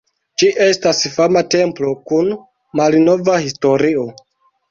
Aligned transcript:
Ĝi 0.43 0.47
estas 0.67 1.01
fama 1.17 1.43
templo 1.55 1.91
kun 2.11 2.33
malnova 2.81 3.35
historio. 3.45 4.07